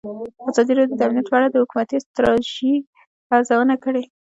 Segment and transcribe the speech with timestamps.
[0.49, 2.73] ازادي راډیو د امنیت په اړه د حکومتي ستراتیژۍ
[3.35, 4.03] ارزونه کړې.